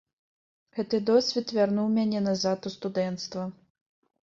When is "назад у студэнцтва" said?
2.31-3.49